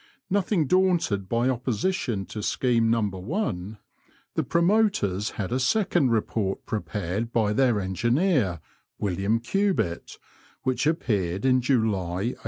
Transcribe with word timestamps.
Nothing 0.31 0.65
daunted 0.65 1.29
by 1.29 1.47
opposition 1.47 2.25
to 2.25 2.41
scheme 2.41 2.89
No. 2.89 3.03
1, 3.03 3.77
the 4.33 4.43
promoters 4.43 5.29
had 5.37 5.51
a 5.51 5.59
second 5.59 6.09
report 6.09 6.65
prepared 6.65 7.31
by 7.31 7.53
their 7.53 7.79
engineer, 7.79 8.61
"William 8.97 9.39
Cubitt, 9.39 10.17
which 10.63 10.87
appeared 10.87 11.45
in 11.45 11.61
July, 11.61 12.33
1820. 12.33 12.35